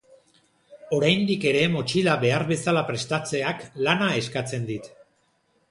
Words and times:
Oraindik 0.99 1.45
ere 1.49 1.61
motxila 1.75 2.15
behar 2.25 2.47
bezala 2.53 2.85
prestatzeak 2.89 3.63
lana 3.89 4.13
eskatzen 4.25 4.69
dit. 4.73 4.91